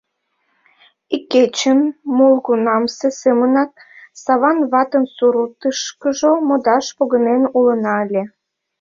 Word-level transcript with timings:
Ик 1.15 1.23
кечын, 1.31 1.79
молгунамсе 2.17 3.09
семынак, 3.21 3.71
Саван 4.23 4.57
ватын 4.71 5.05
суртышкыжо 5.15 6.31
модаш 6.47 6.85
погынен 6.97 7.43
улына 7.57 7.93
ыле. 8.05 8.23